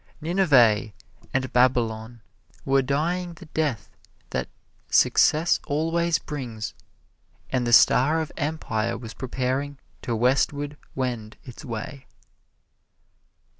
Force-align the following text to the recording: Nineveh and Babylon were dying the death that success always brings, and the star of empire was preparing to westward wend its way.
Nineveh 0.19 0.93
and 1.31 1.53
Babylon 1.53 2.21
were 2.65 2.81
dying 2.81 3.35
the 3.35 3.45
death 3.45 3.95
that 4.31 4.49
success 4.89 5.59
always 5.67 6.17
brings, 6.17 6.73
and 7.51 7.67
the 7.67 7.71
star 7.71 8.19
of 8.19 8.31
empire 8.35 8.97
was 8.97 9.13
preparing 9.13 9.77
to 10.01 10.15
westward 10.15 10.75
wend 10.95 11.37
its 11.43 11.63
way. 11.63 12.07